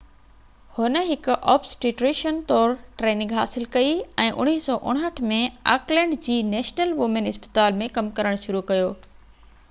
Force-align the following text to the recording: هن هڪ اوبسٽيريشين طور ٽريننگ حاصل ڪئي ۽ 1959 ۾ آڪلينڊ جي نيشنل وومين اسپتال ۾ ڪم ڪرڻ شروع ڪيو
هن 0.75 0.95
هڪ 1.07 1.33
اوبسٽيريشين 1.51 2.37
طور 2.51 2.71
ٽريننگ 3.01 3.35
حاصل 3.39 3.65
ڪئي 3.75 3.91
۽ 4.23 4.31
1959 4.45 5.27
۾ 5.33 5.37
آڪلينڊ 5.73 6.17
جي 6.29 6.37
نيشنل 6.55 6.95
وومين 7.03 7.29
اسپتال 7.33 7.77
۾ 7.83 7.91
ڪم 7.99 8.09
ڪرڻ 8.21 8.41
شروع 8.47 8.63
ڪيو 8.73 8.89